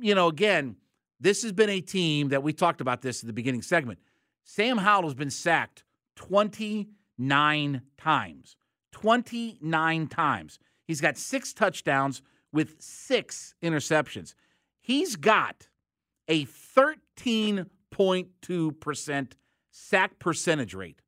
You 0.00 0.14
know, 0.14 0.28
again, 0.28 0.76
this 1.20 1.42
has 1.42 1.52
been 1.52 1.68
a 1.70 1.80
team 1.80 2.28
that 2.28 2.42
we 2.42 2.52
talked 2.52 2.80
about 2.80 3.02
this 3.02 3.22
at 3.22 3.26
the 3.26 3.32
beginning 3.32 3.62
segment. 3.62 3.98
Sam 4.44 4.78
Howell 4.78 5.04
has 5.04 5.14
been 5.14 5.30
sacked 5.30 5.84
29 6.16 7.82
times. 7.96 8.56
29 8.92 10.06
times. 10.06 10.58
He's 10.86 11.00
got 11.00 11.16
six 11.16 11.52
touchdowns 11.52 12.22
with 12.52 12.80
six 12.80 13.56
interceptions. 13.62 14.34
He's 14.80 15.16
got 15.16 15.68
a 16.28 16.44
13.2% 16.46 19.32
sack 19.70 20.18
percentage 20.18 20.74
rate. 20.74 21.00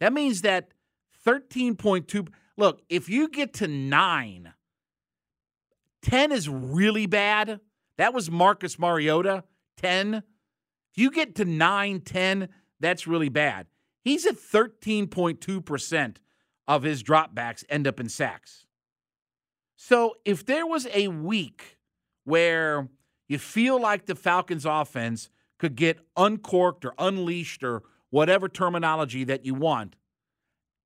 That 0.00 0.12
means 0.12 0.42
that 0.42 0.72
13.2 1.26 2.28
look, 2.56 2.82
if 2.88 3.08
you 3.08 3.28
get 3.28 3.54
to 3.54 3.66
9 3.66 4.52
10 6.06 6.30
is 6.30 6.48
really 6.48 7.06
bad. 7.06 7.58
That 7.98 8.12
was 8.12 8.30
Marcus 8.30 8.78
Mariota, 8.78 9.44
10. 9.78 10.14
If 10.14 10.22
you 10.96 11.10
get 11.10 11.34
to 11.36 11.44
9 11.44 12.00
10, 12.00 12.48
that's 12.80 13.06
really 13.06 13.28
bad. 13.28 13.66
He's 14.02 14.26
at 14.26 14.36
13.2% 14.36 16.16
of 16.68 16.82
his 16.82 17.02
dropbacks 17.02 17.64
end 17.68 17.86
up 17.86 17.98
in 17.98 18.08
sacks. 18.08 18.66
So 19.76 20.16
if 20.24 20.44
there 20.44 20.66
was 20.66 20.86
a 20.92 21.08
week 21.08 21.78
where 22.24 22.88
you 23.28 23.38
feel 23.38 23.80
like 23.80 24.06
the 24.06 24.14
Falcons 24.14 24.64
offense 24.64 25.30
could 25.58 25.76
get 25.76 25.98
uncorked 26.16 26.84
or 26.84 26.94
unleashed 26.98 27.62
or 27.62 27.82
whatever 28.10 28.48
terminology 28.48 29.24
that 29.24 29.44
you 29.44 29.54
want, 29.54 29.96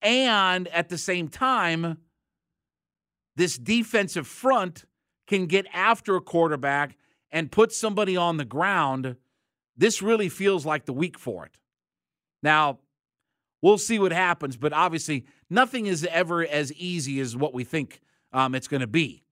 and 0.02 0.68
at 0.68 0.88
the 0.88 0.98
same 0.98 1.28
time, 1.28 1.98
this 3.36 3.58
defensive 3.58 4.26
front 4.26 4.84
can 5.26 5.46
get 5.46 5.66
after 5.72 6.16
a 6.16 6.20
quarterback 6.20 6.96
and 7.32 7.50
put 7.50 7.72
somebody 7.72 8.16
on 8.16 8.36
the 8.36 8.44
ground, 8.44 9.16
this 9.76 10.02
really 10.02 10.28
feels 10.28 10.66
like 10.66 10.84
the 10.84 10.92
week 10.92 11.18
for 11.18 11.46
it. 11.46 11.58
Now, 12.42 12.78
we'll 13.62 13.78
see 13.78 13.98
what 13.98 14.12
happens, 14.12 14.56
but 14.56 14.72
obviously, 14.72 15.26
nothing 15.48 15.86
is 15.86 16.06
ever 16.10 16.46
as 16.46 16.72
easy 16.74 17.20
as 17.20 17.36
what 17.36 17.54
we 17.54 17.64
think 17.64 18.00
um, 18.32 18.54
it's 18.54 18.68
going 18.68 18.80
to 18.80 18.86
be. 18.86 19.24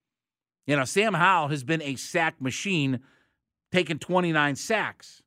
You 0.66 0.76
know, 0.76 0.84
Sam 0.84 1.14
Howell 1.14 1.48
has 1.48 1.64
been 1.64 1.82
a 1.82 1.96
sack 1.96 2.40
machine, 2.40 3.00
taking 3.72 3.98
29 3.98 4.56
sacks, 4.56 5.22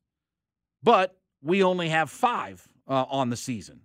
but 0.82 1.16
we 1.42 1.62
only 1.62 1.88
have 1.88 2.10
five 2.10 2.68
uh, 2.88 3.04
on 3.08 3.30
the 3.30 3.36
season. 3.36 3.80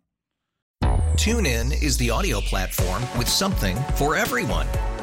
TuneIn 1.17 1.81
is 1.81 1.97
the 1.97 2.11
audio 2.11 2.39
platform 2.41 3.01
with 3.17 3.27
something 3.27 3.75
for 3.95 4.15
everyone. 4.15 4.67